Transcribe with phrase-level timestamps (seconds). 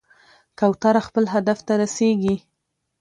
[0.59, 2.35] کوتره خپل هدف ته رسېږي.